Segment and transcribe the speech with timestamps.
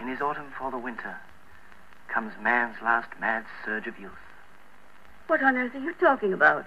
[0.00, 1.16] In his autumn for the winter
[2.08, 4.12] comes man's last mad surge of youth.
[5.26, 6.64] What on earth are you talking about?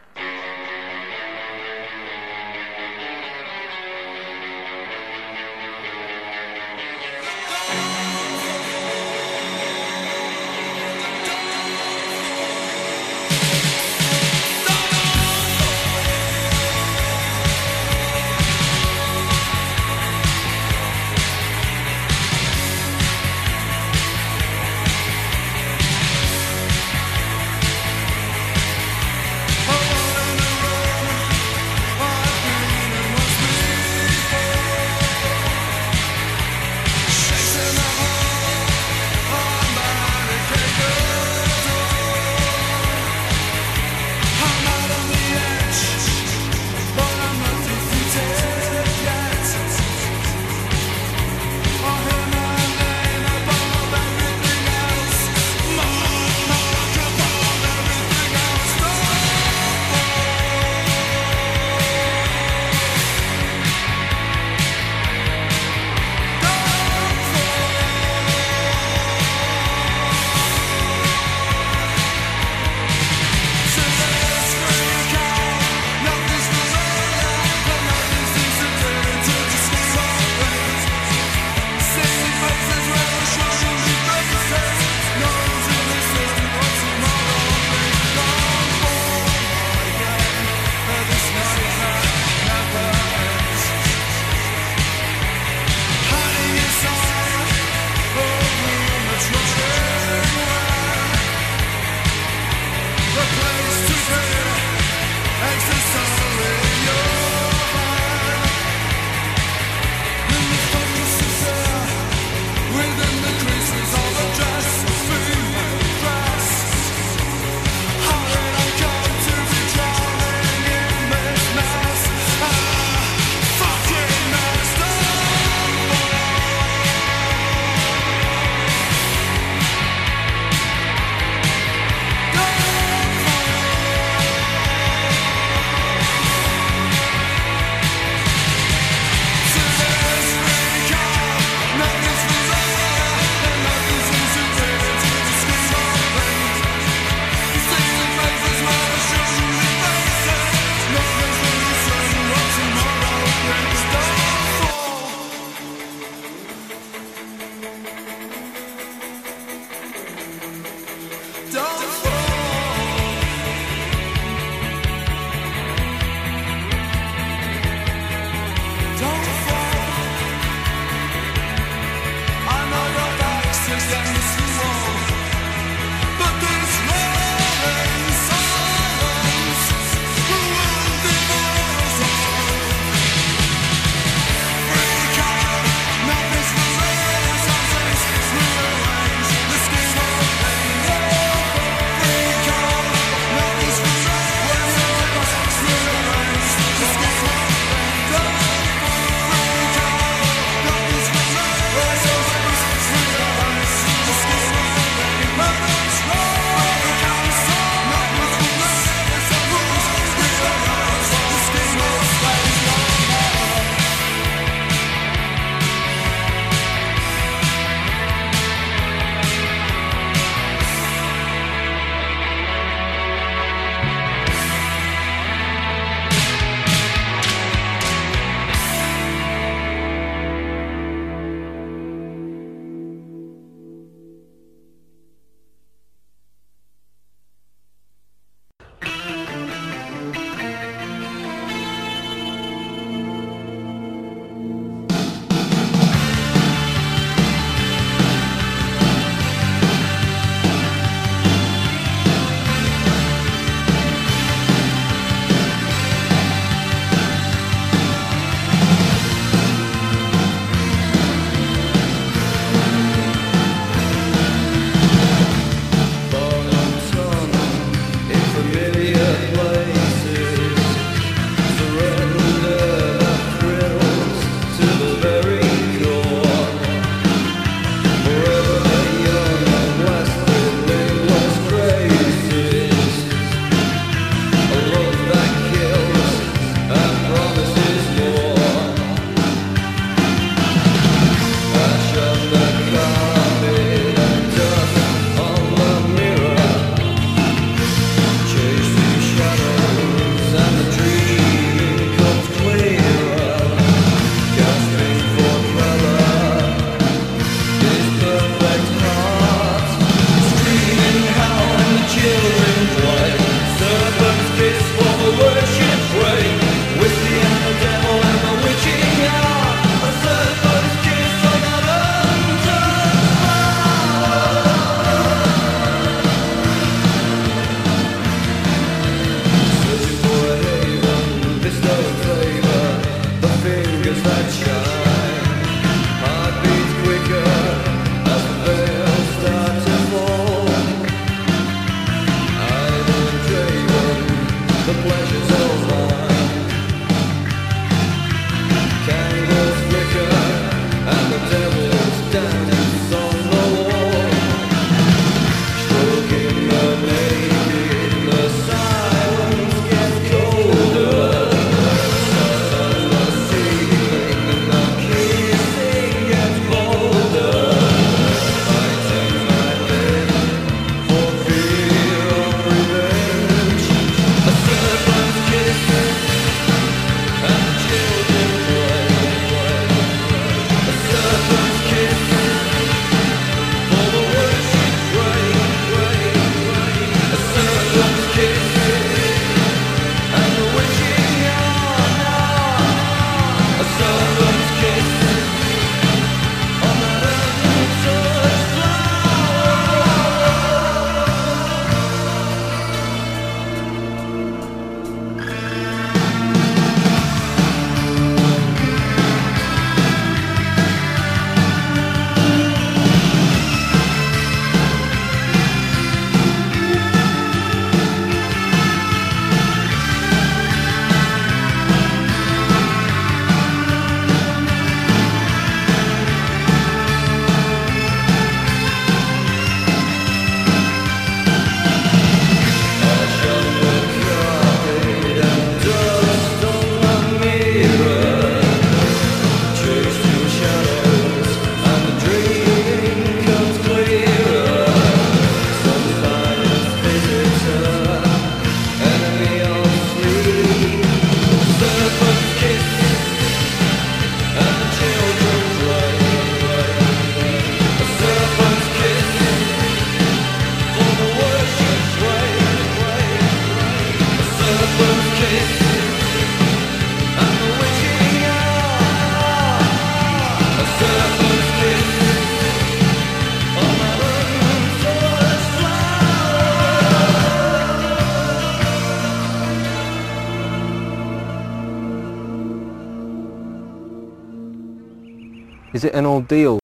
[485.83, 486.59] Is it an ordeal?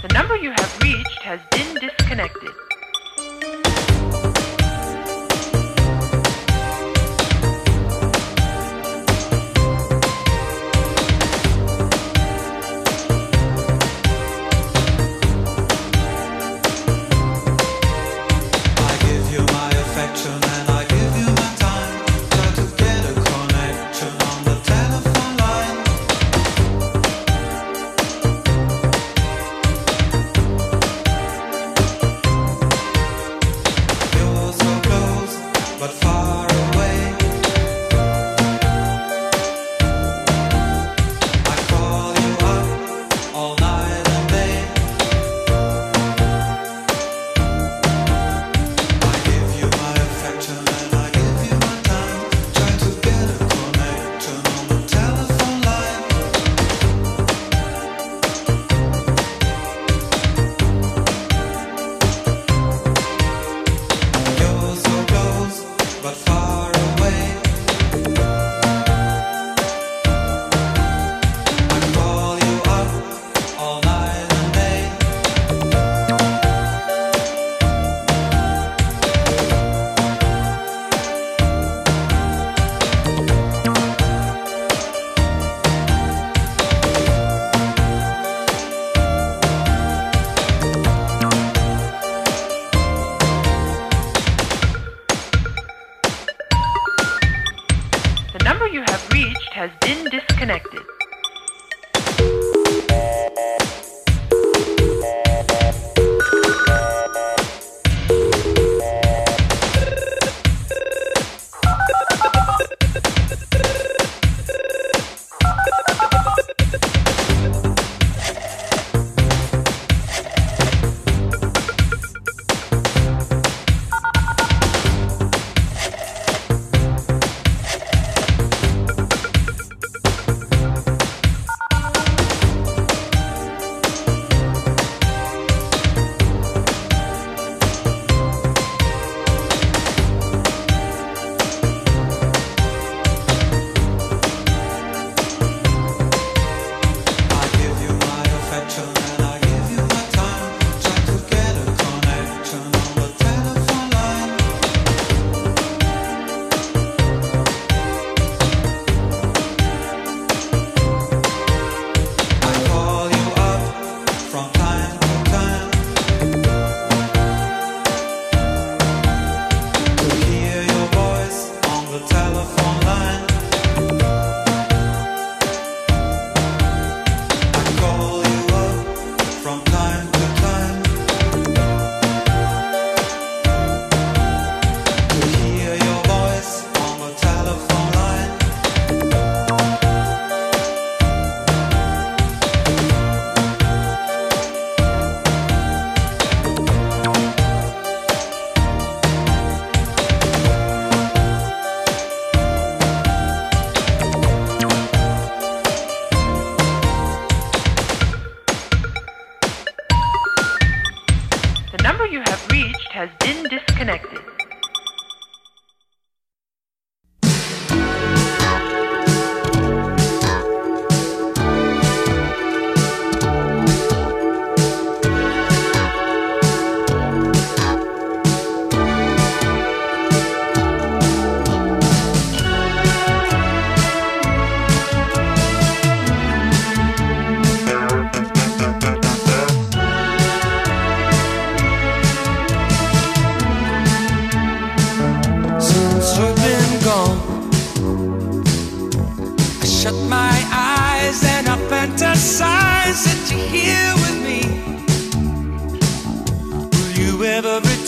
[0.00, 2.69] The number you have reached has been disconnected.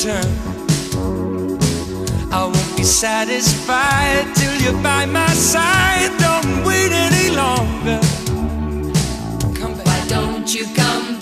[0.05, 0.25] return.
[2.33, 6.11] I won't be satisfied till you're by my side.
[6.19, 8.01] Don't wait any longer.
[9.59, 9.87] Come back.
[9.87, 11.22] Why don't you come